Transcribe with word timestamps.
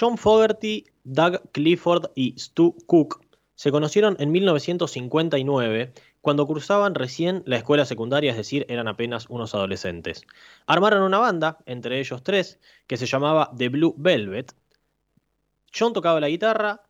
John 0.00 0.16
Fogerty, 0.16 0.86
Doug 1.04 1.42
Clifford 1.52 2.12
y 2.14 2.34
Stu 2.38 2.74
Cook 2.86 3.20
se 3.54 3.70
conocieron 3.70 4.16
en 4.18 4.32
1959 4.32 5.92
cuando 6.22 6.46
cursaban 6.46 6.94
recién 6.94 7.42
la 7.44 7.56
escuela 7.56 7.84
secundaria, 7.84 8.30
es 8.30 8.38
decir, 8.38 8.64
eran 8.70 8.88
apenas 8.88 9.26
unos 9.28 9.54
adolescentes. 9.54 10.22
Armaron 10.66 11.02
una 11.02 11.18
banda, 11.18 11.58
entre 11.66 12.00
ellos 12.00 12.22
tres, 12.22 12.58
que 12.86 12.96
se 12.96 13.04
llamaba 13.04 13.50
The 13.54 13.68
Blue 13.68 13.94
Velvet. 13.98 14.54
John 15.78 15.92
tocaba 15.92 16.18
la 16.18 16.30
guitarra, 16.30 16.80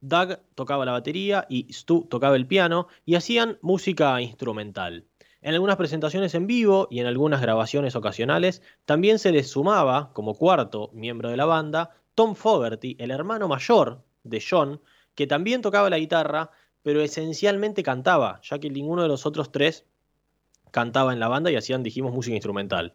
Doug 0.00 0.38
tocaba 0.54 0.84
la 0.84 0.92
batería 0.92 1.44
y 1.48 1.72
Stu 1.72 2.06
tocaba 2.08 2.36
el 2.36 2.46
piano 2.46 2.86
y 3.04 3.16
hacían 3.16 3.58
música 3.62 4.20
instrumental. 4.20 5.06
En 5.42 5.54
algunas 5.54 5.76
presentaciones 5.76 6.36
en 6.36 6.46
vivo 6.46 6.86
y 6.88 7.00
en 7.00 7.06
algunas 7.06 7.40
grabaciones 7.40 7.96
ocasionales 7.96 8.62
también 8.84 9.18
se 9.18 9.32
les 9.32 9.50
sumaba, 9.50 10.12
como 10.12 10.36
cuarto 10.36 10.90
miembro 10.92 11.30
de 11.30 11.36
la 11.36 11.44
banda, 11.44 11.96
Tom 12.18 12.34
Fogerty, 12.34 12.96
el 12.98 13.12
hermano 13.12 13.46
mayor 13.46 14.02
de 14.24 14.42
John, 14.42 14.80
que 15.14 15.28
también 15.28 15.62
tocaba 15.62 15.88
la 15.88 16.00
guitarra, 16.00 16.50
pero 16.82 17.00
esencialmente 17.00 17.84
cantaba, 17.84 18.40
ya 18.42 18.58
que 18.58 18.70
ninguno 18.70 19.02
de 19.02 19.08
los 19.08 19.24
otros 19.24 19.52
tres 19.52 19.86
cantaba 20.72 21.12
en 21.12 21.20
la 21.20 21.28
banda 21.28 21.52
y 21.52 21.54
hacían, 21.54 21.84
dijimos, 21.84 22.12
música 22.12 22.34
instrumental. 22.34 22.92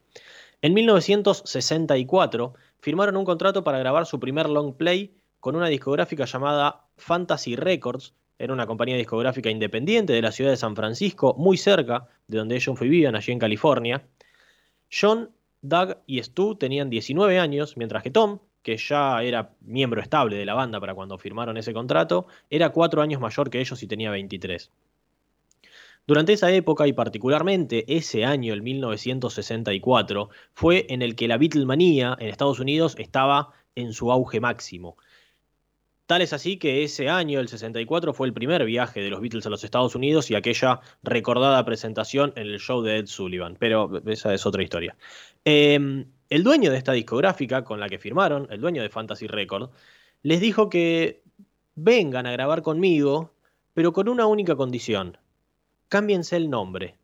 En 0.62 0.74
1964 0.74 2.54
firmaron 2.82 3.16
un 3.16 3.24
contrato 3.24 3.64
para 3.64 3.80
grabar 3.80 4.06
su 4.08 4.20
primer 4.20 4.50
long 4.50 4.76
play 4.76 5.16
con 5.40 5.56
una 5.56 5.70
discográfica 5.70 6.26
llamada 6.26 6.88
Fantasy 6.98 7.56
Records, 7.56 8.16
era 8.38 8.52
una 8.52 8.68
compañía 8.68 8.98
discográfica 8.98 9.50
independiente 9.50 10.12
de 10.12 10.22
la 10.22 10.34
ciudad 10.34 10.52
de 10.52 10.58
San 10.58 10.76
Francisco, 10.76 11.34
muy 11.38 11.56
cerca 11.56 12.10
de 12.28 12.40
donde 12.40 12.58
ellos 12.58 12.78
vivían, 12.78 13.16
allí 13.16 13.32
en 13.32 13.40
California. 13.40 14.06
John, 14.92 15.32
Doug 15.62 16.00
y 16.08 16.22
Stu 16.22 16.56
tenían 16.56 16.90
19 16.90 17.40
años, 17.40 17.78
mientras 17.78 18.04
que 18.04 18.12
Tom, 18.12 18.40
que 18.64 18.78
ya 18.78 19.22
era 19.22 19.52
miembro 19.62 20.02
estable 20.02 20.38
de 20.38 20.46
la 20.46 20.56
banda 20.56 20.80
para 20.80 20.96
cuando 20.96 21.18
firmaron 21.18 21.58
ese 21.58 21.74
contrato, 21.74 22.26
era 22.50 22.70
cuatro 22.70 23.02
años 23.02 23.22
mayor 23.22 23.50
que 23.50 23.60
ellos 23.60 23.84
y 23.84 23.88
tenía 23.88 24.10
23. 24.10 24.72
Durante 26.06 26.34
esa 26.34 26.52
época 26.52 26.86
y 26.88 26.94
particularmente 26.94 27.86
ese 27.88 28.26
año, 28.26 28.54
el 28.54 28.62
1964, 28.62 30.30
fue 30.54 30.86
en 30.90 31.02
el 31.02 31.16
que 31.16 31.30
la 31.30 31.38
Beatlemanía 31.38 32.18
en 32.20 32.28
Estados 32.28 32.60
Unidos 32.60 32.96
estaba 32.98 33.52
en 33.76 33.94
su 33.94 34.12
auge 34.12 34.42
máximo. 34.42 34.98
Tal 36.06 36.22
es 36.22 36.34
así 36.34 36.58
que 36.58 36.84
ese 36.84 37.08
año, 37.10 37.40
el 37.40 37.48
64, 37.48 38.14
fue 38.14 38.28
el 38.28 38.34
primer 38.34 38.66
viaje 38.66 39.02
de 39.02 39.10
los 39.10 39.22
Beatles 39.22 39.46
a 39.46 39.50
los 39.50 39.64
Estados 39.64 39.96
Unidos 39.96 40.30
y 40.30 40.36
aquella 40.36 40.82
recordada 41.04 41.64
presentación 41.64 42.34
en 42.36 42.48
el 42.48 42.60
show 42.60 42.82
de 42.82 42.98
Ed 42.98 43.06
Sullivan. 43.06 43.56
Pero 43.58 43.90
esa 44.06 44.34
es 44.34 44.46
otra 44.46 44.62
historia. 44.62 44.98
Eh, 45.46 46.06
el 46.34 46.42
dueño 46.42 46.72
de 46.72 46.78
esta 46.78 46.94
discográfica 46.94 47.64
con 47.64 47.80
la 47.80 47.88
que 47.88 48.00
firmaron, 48.00 48.48
el 48.50 48.60
dueño 48.60 48.82
de 48.82 48.90
Fantasy 48.90 49.28
Record, 49.28 49.70
les 50.24 50.42
dijo 50.42 50.68
que 50.68 51.22
vengan 51.76 52.26
a 52.26 52.32
grabar 52.32 52.64
conmigo, 52.64 53.36
pero 53.76 53.94
con 53.94 54.10
una 54.10 54.26
única 54.26 54.56
condición. 54.56 55.20
Cámbiense 55.90 56.36
el 56.36 56.50
nombre. 56.50 56.98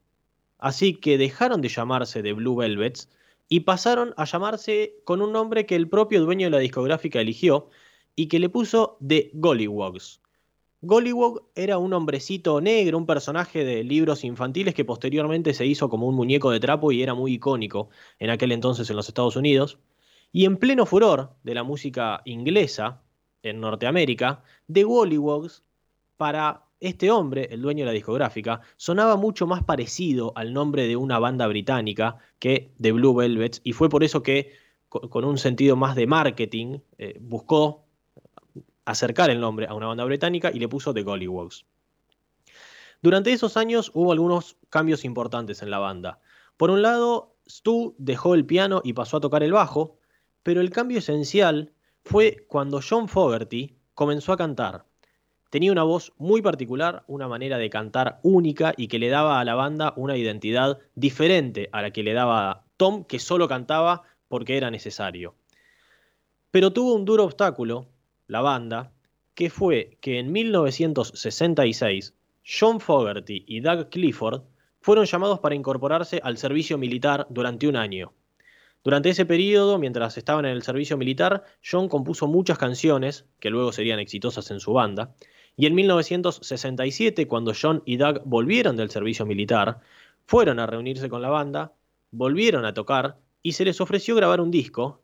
Así 0.58 0.96
que 0.96 1.20
dejaron 1.20 1.62
de 1.62 1.70
llamarse 1.70 2.24
The 2.24 2.34
Blue 2.34 2.56
Velvets 2.56 3.08
y 3.48 3.60
pasaron 3.60 4.16
a 4.18 4.26
llamarse 4.26 4.96
con 5.04 5.22
un 5.22 5.32
nombre 5.32 5.68
que 5.68 5.76
el 5.76 5.88
propio 5.88 6.22
dueño 6.22 6.48
de 6.48 6.52
la 6.52 6.58
discográfica 6.58 7.22
eligió 7.22 7.70
y 8.16 8.30
que 8.30 8.40
le 8.40 8.50
puso 8.50 8.98
The 9.08 9.30
Gollywogs. 9.36 10.22
Gollywog 10.82 11.44
era 11.56 11.78
un 11.78 11.92
hombrecito 11.92 12.62
negro, 12.62 12.98
un 12.98 13.06
personaje 13.06 13.66
de 13.66 13.84
libros 13.84 14.24
infantiles 14.24 14.74
que 14.74 14.86
posteriormente 14.86 15.54
se 15.54 15.66
hizo 15.66 15.90
como 15.90 16.08
un 16.08 16.16
muñeco 16.16 16.52
de 16.52 16.62
trapo 16.62 16.94
y 16.94 17.04
era 17.04 17.14
muy 17.14 17.34
icónico 17.34 17.90
en 18.18 18.30
aquel 18.30 18.54
entonces 18.54 18.90
en 18.90 18.96
los 18.96 19.10
Estados 19.10 19.36
Unidos. 19.36 19.78
Y 20.32 20.46
en 20.46 20.56
pleno 20.56 20.86
furor 20.86 21.36
de 21.44 21.54
la 21.54 21.64
música 21.64 22.22
inglesa 22.24 23.02
en 23.44 23.60
Norteamérica, 23.60 24.44
The 24.72 24.84
Gollywogs, 24.84 25.64
para 26.16 26.64
este 26.80 27.12
hombre, 27.12 27.50
el 27.52 27.62
dueño 27.62 27.84
de 27.84 27.88
la 27.88 27.92
discográfica, 27.92 28.62
sonaba 28.78 29.18
mucho 29.18 29.48
más 29.48 29.64
parecido 29.64 30.32
al 30.36 30.54
nombre 30.54 30.88
de 30.88 30.96
una 30.96 31.20
banda 31.20 31.46
británica 31.48 32.20
que 32.40 32.72
The 32.80 32.94
Blue 32.94 33.16
Velvets, 33.16 33.60
y 33.66 33.74
fue 33.74 33.90
por 33.90 34.06
eso 34.06 34.24
que, 34.24 34.54
con 34.88 35.26
un 35.26 35.38
sentido 35.38 35.76
más 35.76 35.96
de 35.96 36.08
marketing, 36.08 36.80
eh, 36.98 37.18
buscó 37.20 37.89
acercar 38.90 39.30
el 39.30 39.40
nombre 39.40 39.68
a 39.68 39.76
una 39.76 39.88
banda 39.88 40.04
británica 40.04 40.50
y 40.52 40.60
le 40.60 40.68
puso 40.68 40.94
The 40.94 41.04
Gollywogs. 41.04 41.66
Durante 43.02 43.32
esos 43.32 43.56
años 43.56 43.92
hubo 43.94 44.12
algunos 44.12 44.58
cambios 44.70 45.06
importantes 45.06 45.62
en 45.62 45.70
la 45.70 45.78
banda. 45.78 46.20
Por 46.58 46.72
un 46.72 46.82
lado, 46.82 47.36
Stu 47.48 47.96
dejó 48.00 48.34
el 48.34 48.46
piano 48.46 48.82
y 48.84 48.94
pasó 48.94 49.18
a 49.18 49.22
tocar 49.22 49.44
el 49.44 49.54
bajo, 49.54 49.98
pero 50.42 50.60
el 50.60 50.72
cambio 50.72 50.98
esencial 50.98 51.72
fue 52.04 52.46
cuando 52.48 52.82
John 52.88 53.08
Fogerty 53.08 53.78
comenzó 53.94 54.34
a 54.34 54.38
cantar. 54.38 54.86
Tenía 55.52 55.72
una 55.72 55.84
voz 55.84 56.14
muy 56.18 56.42
particular, 56.42 57.04
una 57.08 57.28
manera 57.28 57.58
de 57.58 57.70
cantar 57.70 58.20
única 58.24 58.74
y 58.76 58.88
que 58.88 59.00
le 59.00 59.10
daba 59.10 59.40
a 59.40 59.46
la 59.46 59.56
banda 59.56 59.94
una 59.98 60.18
identidad 60.18 60.80
diferente 60.96 61.70
a 61.72 61.82
la 61.84 61.92
que 61.92 62.04
le 62.04 62.14
daba 62.14 62.66
Tom, 62.78 63.04
que 63.04 63.20
solo 63.20 63.48
cantaba 63.48 64.02
porque 64.28 64.58
era 64.58 64.72
necesario. 64.72 65.36
Pero 66.52 66.74
tuvo 66.74 66.94
un 66.96 67.06
duro 67.06 67.26
obstáculo 67.26 67.88
la 68.30 68.42
banda, 68.42 68.94
que 69.34 69.50
fue 69.50 69.98
que 70.02 70.20
en 70.20 70.32
1966 70.32 72.14
John 72.46 72.80
Fogerty 72.80 73.44
y 73.48 73.60
Doug 73.60 73.90
Clifford 73.90 74.44
fueron 74.80 75.06
llamados 75.06 75.40
para 75.40 75.56
incorporarse 75.56 76.22
al 76.24 76.38
servicio 76.38 76.78
militar 76.78 77.28
durante 77.30 77.68
un 77.68 77.76
año. 77.76 78.14
Durante 78.84 79.10
ese 79.10 79.26
periodo, 79.26 79.78
mientras 79.78 80.18
estaban 80.18 80.46
en 80.46 80.52
el 80.52 80.62
servicio 80.62 80.96
militar, 80.96 81.44
John 81.70 81.90
compuso 81.90 82.28
muchas 82.28 82.58
canciones 82.58 83.26
que 83.40 83.50
luego 83.50 83.72
serían 83.72 84.00
exitosas 84.00 84.50
en 84.52 84.60
su 84.60 84.74
banda, 84.74 85.16
y 85.58 85.66
en 85.66 85.76
1967, 85.76 87.28
cuando 87.28 87.54
John 87.60 87.82
y 87.86 87.98
Doug 87.98 88.22
volvieron 88.26 88.78
del 88.78 88.92
servicio 88.92 89.26
militar, 89.26 89.80
fueron 90.26 90.60
a 90.60 90.68
reunirse 90.68 91.10
con 91.10 91.22
la 91.22 91.30
banda, 91.30 91.74
volvieron 92.12 92.64
a 92.64 92.74
tocar 92.74 93.18
y 93.42 93.54
se 93.54 93.66
les 93.66 93.82
ofreció 93.82 94.16
grabar 94.16 94.40
un 94.40 94.52
disco 94.52 95.02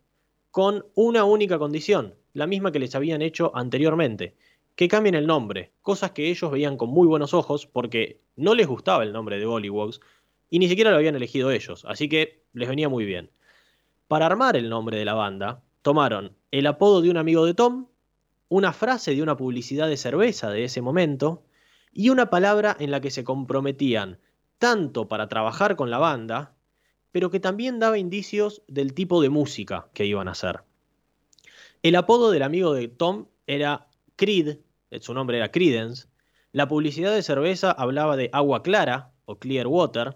con 0.51 0.85
una 0.93 1.25
única 1.25 1.57
condición, 1.59 2.13
la 2.35 2.47
misma 2.47 2.71
que 2.71 2.79
les 2.79 2.93
habían 2.95 3.21
hecho 3.21 3.51
anteriormente, 3.55 4.35
que 4.75 4.89
cambien 4.89 5.15
el 5.15 5.25
nombre, 5.25 5.71
cosas 5.81 6.11
que 6.11 6.29
ellos 6.29 6.51
veían 6.51 6.75
con 6.75 6.89
muy 6.89 7.07
buenos 7.07 7.33
ojos 7.33 7.65
porque 7.65 8.19
no 8.35 8.53
les 8.53 8.67
gustaba 8.67 9.03
el 9.03 9.13
nombre 9.13 9.39
de 9.39 9.45
Bollywogs 9.45 10.01
y 10.49 10.59
ni 10.59 10.67
siquiera 10.67 10.91
lo 10.91 10.97
habían 10.97 11.15
elegido 11.15 11.49
ellos, 11.49 11.85
así 11.87 12.09
que 12.09 12.43
les 12.51 12.67
venía 12.67 12.89
muy 12.89 13.05
bien. 13.05 13.31
Para 14.09 14.25
armar 14.25 14.57
el 14.57 14.69
nombre 14.69 14.97
de 14.97 15.05
la 15.05 15.13
banda, 15.13 15.63
tomaron 15.81 16.35
el 16.51 16.67
apodo 16.67 17.01
de 17.01 17.09
un 17.09 17.15
amigo 17.15 17.45
de 17.45 17.53
Tom, 17.53 17.87
una 18.49 18.73
frase 18.73 19.15
de 19.15 19.23
una 19.23 19.37
publicidad 19.37 19.87
de 19.87 19.97
cerveza 19.97 20.49
de 20.49 20.65
ese 20.65 20.81
momento 20.81 21.45
y 21.93 22.09
una 22.09 22.29
palabra 22.29 22.75
en 22.77 22.91
la 22.91 22.99
que 22.99 23.11
se 23.11 23.23
comprometían 23.23 24.19
tanto 24.57 25.07
para 25.07 25.29
trabajar 25.29 25.77
con 25.77 25.89
la 25.89 25.99
banda, 25.99 26.53
pero 27.13 27.31
que 27.31 27.39
también 27.39 27.79
daba 27.79 27.97
indicios 27.97 28.61
del 28.67 28.93
tipo 28.93 29.21
de 29.21 29.29
música 29.29 29.87
que 29.93 30.05
iban 30.05 30.27
a 30.27 30.31
hacer. 30.31 30.63
El 31.85 31.95
apodo 31.95 32.31
del 32.31 32.41
amigo 32.41 32.73
de 32.73 32.87
Tom 32.87 33.27
era 33.45 33.85
Creed, 34.15 34.57
eh, 34.89 34.99
su 35.01 35.13
nombre 35.13 35.37
era 35.37 35.51
Credence. 35.51 36.07
La 36.51 36.67
publicidad 36.67 37.13
de 37.13 37.21
cerveza 37.21 37.71
hablaba 37.71 38.17
de 38.17 38.31
agua 38.33 38.63
clara 38.63 39.11
o 39.25 39.37
clear 39.37 39.67
water. 39.67 40.15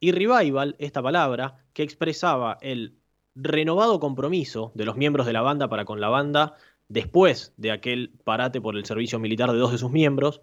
Y 0.00 0.12
revival, 0.12 0.74
esta 0.78 1.02
palabra, 1.02 1.58
que 1.74 1.82
expresaba 1.82 2.56
el 2.62 2.96
renovado 3.34 4.00
compromiso 4.00 4.72
de 4.74 4.86
los 4.86 4.96
miembros 4.96 5.26
de 5.26 5.34
la 5.34 5.42
banda 5.42 5.68
para 5.68 5.84
con 5.84 6.00
la 6.00 6.08
banda 6.08 6.54
después 6.88 7.52
de 7.58 7.72
aquel 7.72 8.14
parate 8.24 8.62
por 8.62 8.74
el 8.74 8.86
servicio 8.86 9.18
militar 9.18 9.52
de 9.52 9.58
dos 9.58 9.72
de 9.72 9.76
sus 9.76 9.90
miembros, 9.90 10.40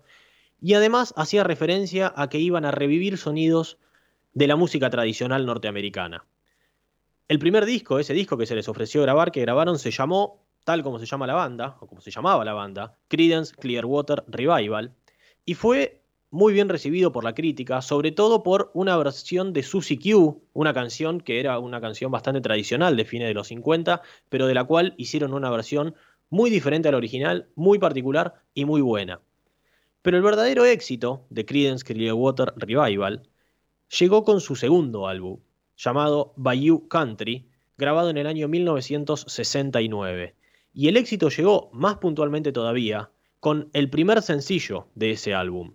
y 0.62 0.76
además 0.76 1.16
hacía 1.18 1.44
referencia 1.44 2.14
a 2.16 2.30
que 2.30 2.38
iban 2.38 2.66
a 2.66 2.70
revivir 2.70 3.18
sonidos 3.18 3.80
de 4.36 4.46
la 4.46 4.56
música 4.56 4.92
tradicional 4.92 5.48
norteamericana. 5.48 6.28
El 7.28 7.40
primer 7.40 7.66
disco, 7.66 7.98
ese 7.98 8.14
disco 8.14 8.38
que 8.38 8.46
se 8.46 8.54
les 8.54 8.70
ofreció 8.70 9.02
grabar, 9.02 9.32
que 9.32 9.42
grabaron, 9.42 9.80
se 9.80 9.90
llamó 9.90 10.48
tal 10.70 10.84
como 10.84 11.00
se 11.00 11.08
llama 11.08 11.26
la 11.26 11.34
banda, 11.34 11.78
o 11.80 11.88
como 11.88 12.00
se 12.00 12.12
llamaba 12.12 12.46
la 12.46 12.54
banda, 12.54 12.96
Credence 13.08 13.56
Clearwater 13.56 14.24
Revival, 14.28 14.94
y 15.44 15.56
fue 15.56 16.04
muy 16.30 16.54
bien 16.54 16.70
recibido 16.70 17.12
por 17.12 17.24
la 17.24 17.34
crítica, 17.34 17.82
sobre 17.82 18.12
todo 18.12 18.44
por 18.44 18.70
una 18.76 18.96
versión 18.96 19.52
de 19.52 19.64
Susie 19.64 19.98
Q, 19.98 20.44
una 20.54 20.72
canción 20.72 21.22
que 21.22 21.40
era 21.40 21.58
una 21.58 21.82
canción 21.82 22.12
bastante 22.12 22.42
tradicional 22.42 22.96
de 22.96 23.04
fines 23.04 23.28
de 23.30 23.34
los 23.34 23.48
50, 23.48 24.04
pero 24.30 24.46
de 24.46 24.54
la 24.54 24.64
cual 24.64 24.94
hicieron 24.98 25.34
una 25.34 25.50
versión 25.50 25.96
muy 26.30 26.52
diferente 26.52 26.88
a 26.88 26.92
la 26.92 27.00
original, 27.00 27.50
muy 27.56 27.80
particular 27.80 28.36
y 28.54 28.66
muy 28.66 28.82
buena. 28.82 29.22
Pero 30.04 30.18
el 30.18 30.24
verdadero 30.24 30.66
éxito 30.66 31.26
de 31.32 31.48
Credence 31.48 31.84
Clearwater 31.84 32.54
Revival 32.58 33.28
llegó 34.00 34.24
con 34.24 34.40
su 34.40 34.56
segundo 34.56 35.08
álbum, 35.08 35.40
llamado 35.76 36.32
Bayou 36.36 36.88
Country, 36.88 37.50
grabado 37.76 38.12
en 38.12 38.18
el 38.18 38.28
año 38.28 38.48
1969. 38.48 40.36
Y 40.74 40.88
el 40.88 40.98
éxito 40.98 41.30
llegó 41.30 41.70
más 41.74 41.98
puntualmente 41.98 42.52
todavía 42.52 43.12
con 43.40 43.70
el 43.74 43.90
primer 43.90 44.22
sencillo 44.22 44.88
de 44.96 45.12
ese 45.12 45.34
álbum. 45.34 45.74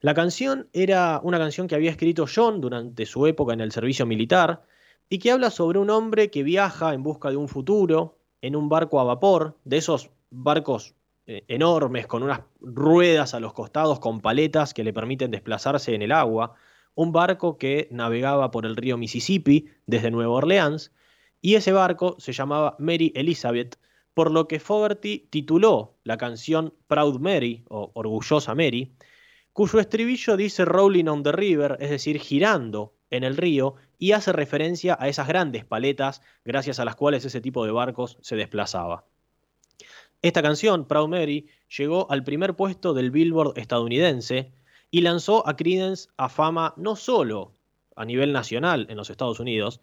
La 0.00 0.14
canción 0.14 0.68
era 0.72 1.20
una 1.22 1.38
canción 1.38 1.68
que 1.68 1.74
había 1.74 1.90
escrito 1.90 2.24
John 2.32 2.60
durante 2.60 3.04
su 3.04 3.26
época 3.26 3.52
en 3.52 3.60
el 3.60 3.70
servicio 3.70 4.06
militar 4.06 4.62
y 5.10 5.18
que 5.18 5.30
habla 5.30 5.50
sobre 5.50 5.78
un 5.78 5.90
hombre 5.90 6.30
que 6.30 6.42
viaja 6.42 6.94
en 6.94 7.02
busca 7.02 7.30
de 7.30 7.36
un 7.36 7.48
futuro 7.48 8.18
en 8.40 8.56
un 8.56 8.68
barco 8.68 9.00
a 9.00 9.04
vapor, 9.04 9.58
de 9.64 9.76
esos 9.76 10.10
barcos 10.30 10.94
eh, 11.26 11.44
enormes 11.48 12.06
con 12.06 12.22
unas 12.22 12.40
ruedas 12.60 13.34
a 13.34 13.40
los 13.40 13.52
costados 13.52 14.00
con 14.00 14.20
paletas 14.20 14.72
que 14.72 14.84
le 14.84 14.92
permiten 14.92 15.30
desplazarse 15.30 15.94
en 15.94 16.02
el 16.02 16.12
agua, 16.12 16.54
un 16.94 17.12
barco 17.12 17.58
que 17.58 17.88
navegaba 17.90 18.50
por 18.50 18.66
el 18.66 18.76
río 18.76 18.96
Mississippi 18.96 19.68
desde 19.86 20.10
Nueva 20.10 20.32
Orleans, 20.32 20.92
y 21.42 21.54
ese 21.54 21.72
barco 21.72 22.16
se 22.18 22.32
llamaba 22.32 22.76
Mary 22.78 23.12
Elizabeth, 23.14 23.78
por 24.20 24.32
lo 24.32 24.48
que 24.48 24.60
Fogerty 24.60 25.28
tituló 25.30 25.96
la 26.04 26.18
canción 26.18 26.74
Proud 26.88 27.20
Mary 27.20 27.64
o 27.70 27.90
Orgullosa 27.94 28.54
Mary, 28.54 28.92
cuyo 29.54 29.80
estribillo 29.80 30.36
dice 30.36 30.66
Rolling 30.66 31.06
on 31.06 31.22
the 31.22 31.32
River, 31.32 31.78
es 31.80 31.88
decir, 31.88 32.18
girando 32.18 32.92
en 33.08 33.24
el 33.24 33.38
río, 33.38 33.76
y 33.96 34.12
hace 34.12 34.34
referencia 34.34 34.94
a 35.00 35.08
esas 35.08 35.26
grandes 35.26 35.64
paletas 35.64 36.20
gracias 36.44 36.78
a 36.78 36.84
las 36.84 36.96
cuales 36.96 37.24
ese 37.24 37.40
tipo 37.40 37.64
de 37.64 37.72
barcos 37.72 38.18
se 38.20 38.36
desplazaba. 38.36 39.06
Esta 40.20 40.42
canción, 40.42 40.86
Proud 40.86 41.08
Mary, 41.08 41.48
llegó 41.78 42.06
al 42.10 42.22
primer 42.22 42.56
puesto 42.56 42.92
del 42.92 43.10
Billboard 43.10 43.56
estadounidense 43.56 44.52
y 44.90 45.00
lanzó 45.00 45.48
a 45.48 45.56
Creedence 45.56 46.10
a 46.18 46.28
fama 46.28 46.74
no 46.76 46.94
solo 46.94 47.54
a 47.96 48.04
nivel 48.04 48.34
nacional 48.34 48.86
en 48.90 48.98
los 48.98 49.08
Estados 49.08 49.40
Unidos, 49.40 49.80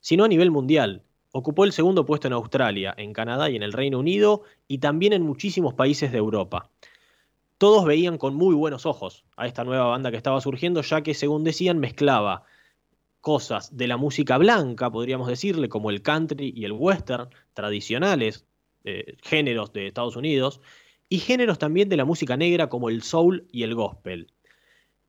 sino 0.00 0.24
a 0.24 0.28
nivel 0.28 0.50
mundial. 0.50 1.04
Ocupó 1.38 1.64
el 1.64 1.72
segundo 1.72 2.06
puesto 2.06 2.28
en 2.28 2.32
Australia, 2.32 2.94
en 2.96 3.12
Canadá 3.12 3.50
y 3.50 3.56
en 3.56 3.62
el 3.62 3.72
Reino 3.72 3.98
Unido 3.98 4.42
y 4.68 4.78
también 4.78 5.12
en 5.12 5.22
muchísimos 5.22 5.74
países 5.74 6.10
de 6.10 6.18
Europa 6.18 6.70
todos 7.58 7.84
veían 7.84 8.18
con 8.18 8.34
muy 8.34 8.54
buenos 8.54 8.86
ojos 8.86 9.24
a 9.36 9.46
esta 9.46 9.64
nueva 9.64 9.86
banda 9.86 10.10
que 10.10 10.16
estaba 10.16 10.40
surgiendo, 10.40 10.82
ya 10.82 11.02
que, 11.02 11.14
según 11.14 11.44
decían, 11.44 11.78
mezclaba 11.78 12.44
cosas 13.20 13.76
de 13.76 13.88
la 13.88 13.96
música 13.96 14.38
blanca, 14.38 14.90
podríamos 14.90 15.28
decirle, 15.28 15.68
como 15.68 15.90
el 15.90 16.02
country 16.02 16.52
y 16.54 16.64
el 16.64 16.72
western, 16.72 17.30
tradicionales, 17.54 18.46
eh, 18.84 19.16
géneros 19.22 19.72
de 19.72 19.86
Estados 19.86 20.16
Unidos, 20.16 20.60
y 21.08 21.18
géneros 21.18 21.58
también 21.58 21.88
de 21.88 21.96
la 21.96 22.04
música 22.04 22.36
negra 22.36 22.68
como 22.68 22.88
el 22.88 23.02
soul 23.02 23.46
y 23.50 23.62
el 23.62 23.74
gospel. 23.74 24.32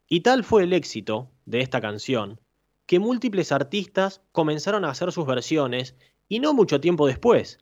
Y 0.08 0.20
tal 0.20 0.42
fue 0.42 0.62
el 0.62 0.72
éxito 0.72 1.30
de 1.44 1.60
esta 1.60 1.80
canción, 1.80 2.40
que 2.86 2.98
múltiples 2.98 3.52
artistas 3.52 4.22
comenzaron 4.32 4.84
a 4.84 4.90
hacer 4.90 5.12
sus 5.12 5.26
versiones, 5.26 5.96
y 6.28 6.40
no 6.40 6.54
mucho 6.54 6.80
tiempo 6.80 7.06
después. 7.06 7.58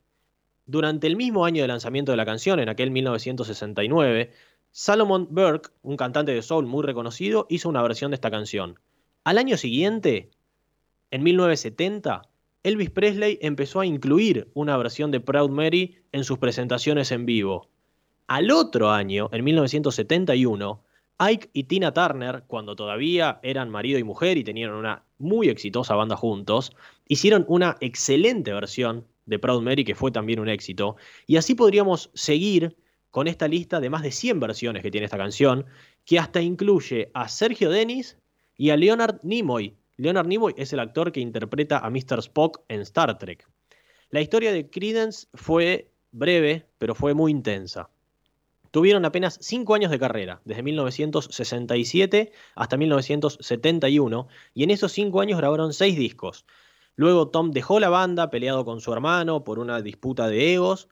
Durante 0.67 1.07
el 1.07 1.17
mismo 1.17 1.45
año 1.45 1.63
de 1.63 1.69
lanzamiento 1.69 2.13
de 2.13 2.17
la 2.17 2.27
canción, 2.27 2.59
en 2.59 2.69
aquel 2.69 2.91
1969, 2.91 4.33
Salomon 4.73 5.29
Burke, 5.31 5.71
un 5.83 5.97
cantante 5.97 6.33
de 6.33 6.43
soul 6.43 6.67
muy 6.67 6.83
reconocido, 6.83 7.47
hizo 7.49 7.69
una 7.69 7.83
versión 7.83 8.11
de 8.11 8.17
esta 8.17 8.31
canción. 8.31 8.79
Al 9.25 9.39
año 9.39 9.57
siguiente, 9.57 10.31
en 11.11 11.23
1970, 11.23 12.23
Elvis 12.63 12.91
Presley 12.91 13.39
empezó 13.43 13.81
a 13.81 13.87
incluir 13.87 14.51
una 14.55 14.77
versión 14.77 15.12
de 15.12 15.21
Proud 15.21 15.51
Mary 15.51 16.03
en 16.11 16.25
sus 16.25 16.39
presentaciones 16.39 17.12
en 17.12 17.25
vivo. 17.25 17.69
Al 18.27 18.51
otro 18.51 18.91
año, 18.91 19.29
en 19.33 19.45
1971, 19.45 20.83
Ike 21.19 21.49
y 21.53 21.65
Tina 21.65 21.93
Turner, 21.93 22.45
cuando 22.47 22.77
todavía 22.77 23.41
eran 23.43 23.71
marido 23.71 23.99
y 23.99 24.05
mujer 24.05 24.37
y 24.37 24.45
tenían 24.45 24.73
una 24.73 25.05
muy 25.19 25.49
exitosa 25.49 25.95
banda 25.95 26.17
juntos, 26.17 26.73
hicieron 27.09 27.45
una 27.49 27.77
excelente 27.81 28.53
versión 28.53 29.07
de 29.25 29.39
Proud 29.39 29.63
Mary 29.63 29.85
que 29.85 29.95
fue 29.95 30.11
también 30.11 30.41
un 30.41 30.49
éxito. 30.49 30.97
Y 31.27 31.37
así 31.37 31.55
podríamos 31.55 32.11
seguir 32.15 32.77
con 33.11 33.29
esta 33.29 33.49
lista 33.49 33.81
de 33.81 33.89
más 33.89 34.03
de 34.03 34.13
100 34.13 34.41
versiones 34.41 34.83
que 34.83 34.91
tiene 34.91 35.07
esta 35.07 35.17
canción, 35.17 35.65
que 36.05 36.19
hasta 36.19 36.43
incluye 36.43 37.11
a 37.15 37.29
Sergio 37.29 37.71
Denis 37.71 38.19
y 38.59 38.71
a 38.71 38.77
Leonard 38.77 39.21
Nimoy. 39.23 39.75
Leonard 39.97 40.27
Nimoy 40.27 40.55
es 40.59 40.75
el 40.75 40.81
actor 40.81 41.12
que 41.12 41.21
interpreta 41.21 41.79
a 41.79 41.89
Mr. 41.89 42.19
Spock 42.19 42.61
en 42.69 42.83
Star 42.83 43.19
Trek. 43.19 43.49
La 44.11 44.21
historia 44.21 44.53
de 44.53 44.69
Credence 44.69 45.29
fue 45.33 45.91
breve, 46.12 46.67
pero 46.77 46.95
fue 46.95 47.15
muy 47.15 47.31
intensa. 47.31 47.89
Tuvieron 48.76 49.06
apenas 49.06 49.38
5 49.40 49.75
años 49.75 49.90
de 49.90 49.99
carrera, 49.99 50.43
desde 50.44 50.62
1967 50.62 52.31
hasta 52.55 52.76
1971, 52.76 54.28
y 54.52 54.64
en 54.64 54.70
esos 54.70 54.93
5 54.93 55.19
años 55.23 55.38
grabaron 55.38 55.73
6 55.73 55.96
discos. 55.96 56.44
Luego 56.94 57.28
Tom 57.28 57.52
dejó 57.52 57.81
la 57.81 57.88
banda 57.88 58.28
peleado 58.28 58.67
con 58.67 58.82
su 58.82 58.93
hermano 58.93 59.44
por 59.44 59.61
una 59.61 59.81
disputa 59.81 60.28
de 60.28 60.52
egos 60.52 60.90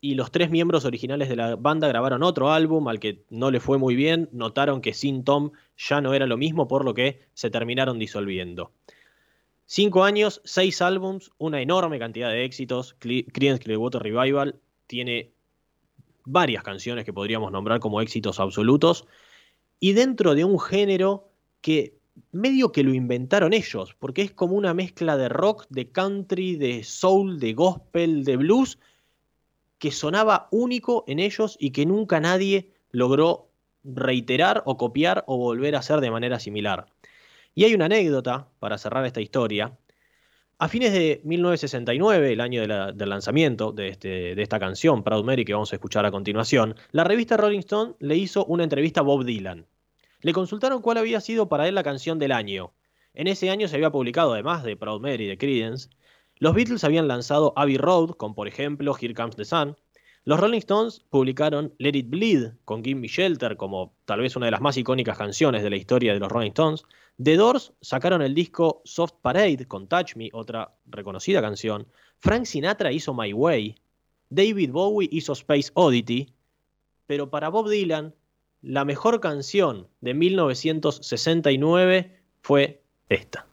y 0.00 0.14
los 0.14 0.30
tres 0.30 0.48
miembros 0.48 0.86
originales 0.86 1.28
de 1.28 1.36
la 1.36 1.56
banda 1.56 1.88
grabaron 1.88 2.22
otro 2.22 2.52
álbum 2.52 2.88
al 2.88 3.00
que 3.00 3.26
no 3.28 3.50
le 3.50 3.60
fue 3.60 3.76
muy 3.76 3.96
bien, 3.96 4.30
notaron 4.32 4.80
que 4.80 4.94
sin 4.94 5.22
Tom 5.22 5.50
ya 5.76 6.00
no 6.00 6.14
era 6.14 6.26
lo 6.26 6.38
mismo, 6.38 6.66
por 6.68 6.86
lo 6.86 6.94
que 6.94 7.28
se 7.34 7.50
terminaron 7.50 7.98
disolviendo. 7.98 8.72
Cinco 9.66 10.04
años, 10.04 10.40
seis 10.46 10.80
álbums, 10.80 11.32
una 11.36 11.60
enorme 11.60 11.98
cantidad 11.98 12.30
de 12.30 12.46
éxitos. 12.46 12.96
Creedence 12.98 13.62
Clearwater 13.62 14.02
Revival 14.02 14.58
tiene 14.86 15.35
varias 16.26 16.62
canciones 16.62 17.04
que 17.04 17.12
podríamos 17.12 17.50
nombrar 17.50 17.80
como 17.80 18.00
éxitos 18.00 18.38
absolutos. 18.38 19.06
Y 19.80 19.92
dentro 19.94 20.34
de 20.34 20.44
un 20.44 20.60
género 20.60 21.30
que 21.60 21.96
medio 22.32 22.72
que 22.72 22.82
lo 22.82 22.94
inventaron 22.94 23.52
ellos, 23.52 23.94
porque 23.98 24.22
es 24.22 24.32
como 24.32 24.56
una 24.56 24.74
mezcla 24.74 25.16
de 25.16 25.28
rock, 25.28 25.66
de 25.70 25.90
country, 25.90 26.56
de 26.56 26.84
soul, 26.84 27.38
de 27.38 27.52
gospel, 27.54 28.24
de 28.24 28.36
blues, 28.36 28.78
que 29.78 29.90
sonaba 29.90 30.48
único 30.50 31.04
en 31.06 31.18
ellos 31.18 31.56
y 31.60 31.70
que 31.70 31.86
nunca 31.86 32.20
nadie 32.20 32.72
logró 32.90 33.50
reiterar 33.84 34.62
o 34.66 34.76
copiar 34.76 35.24
o 35.26 35.36
volver 35.36 35.76
a 35.76 35.80
hacer 35.80 36.00
de 36.00 36.10
manera 36.10 36.40
similar. 36.40 36.86
Y 37.54 37.64
hay 37.64 37.74
una 37.74 37.86
anécdota 37.86 38.48
para 38.58 38.78
cerrar 38.78 39.04
esta 39.06 39.20
historia. 39.20 39.76
A 40.58 40.68
fines 40.68 40.90
de 40.94 41.20
1969, 41.24 42.32
el 42.32 42.40
año 42.40 42.62
del 42.62 43.08
lanzamiento 43.10 43.72
de, 43.72 43.88
este, 43.88 44.34
de, 44.34 44.42
esta 44.42 44.58
canción, 44.58 45.02
Proud 45.04 45.22
Mary, 45.22 45.44
que 45.44 45.52
vamos 45.52 45.70
a 45.70 45.76
escuchar 45.76 46.06
a 46.06 46.10
continuación, 46.10 46.74
la 46.92 47.04
revista 47.04 47.36
Rolling 47.36 47.58
Stone 47.58 47.92
le 47.98 48.16
hizo 48.16 48.46
una 48.46 48.64
entrevista 48.64 49.00
a 49.00 49.02
Bob 49.02 49.26
Dylan. 49.26 49.66
Le 50.22 50.32
consultaron 50.32 50.80
cuál 50.80 50.96
había 50.96 51.20
sido 51.20 51.50
para 51.50 51.68
él 51.68 51.74
la 51.74 51.82
canción 51.82 52.18
del 52.18 52.32
año. 52.32 52.72
En 53.12 53.26
ese 53.26 53.50
año 53.50 53.68
se 53.68 53.76
había 53.76 53.90
publicado, 53.90 54.32
además 54.32 54.64
de 54.64 54.78
Proud 54.78 55.02
Mary 55.02 55.26
de 55.26 55.36
Creedence, 55.36 55.90
los 56.38 56.54
Beatles 56.54 56.84
habían 56.84 57.06
lanzado 57.06 57.52
Abbey 57.54 57.76
Road 57.76 58.12
con, 58.12 58.34
por 58.34 58.48
ejemplo, 58.48 58.96
Here 58.98 59.12
Comes 59.12 59.36
the 59.36 59.44
Sun. 59.44 59.76
Los 60.24 60.40
Rolling 60.40 60.58
Stones 60.60 61.04
publicaron 61.10 61.74
Let 61.78 61.96
It 61.96 62.08
Bleed 62.08 62.52
con 62.64 62.82
Gimme 62.82 63.08
Shelter 63.08 63.58
como 63.58 63.94
tal 64.06 64.20
vez 64.20 64.36
una 64.36 64.46
de 64.46 64.52
las 64.52 64.62
más 64.62 64.78
icónicas 64.78 65.18
canciones 65.18 65.62
de 65.62 65.70
la 65.70 65.76
historia 65.76 66.14
de 66.14 66.18
los 66.18 66.32
Rolling 66.32 66.48
Stones. 66.48 66.84
The 67.22 67.36
Doors 67.36 67.72
sacaron 67.80 68.20
el 68.20 68.34
disco 68.34 68.82
Soft 68.84 69.14
Parade 69.22 69.64
con 69.66 69.88
Touch 69.88 70.16
Me, 70.16 70.28
otra 70.32 70.76
reconocida 70.84 71.40
canción. 71.40 71.86
Frank 72.18 72.44
Sinatra 72.44 72.92
hizo 72.92 73.14
My 73.14 73.32
Way. 73.32 73.74
David 74.28 74.70
Bowie 74.70 75.08
hizo 75.10 75.32
Space 75.32 75.70
Oddity. 75.74 76.30
Pero 77.06 77.30
para 77.30 77.48
Bob 77.48 77.70
Dylan, 77.70 78.14
la 78.60 78.84
mejor 78.84 79.20
canción 79.20 79.88
de 80.00 80.12
1969 80.12 82.20
fue 82.42 82.82
esta. 83.08 83.46